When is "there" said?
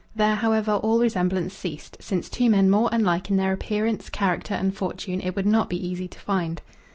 0.15-0.33